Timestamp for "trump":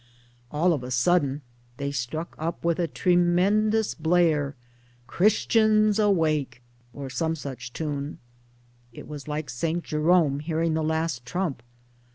11.23-11.61